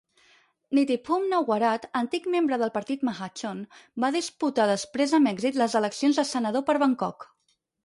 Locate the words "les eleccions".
5.65-6.25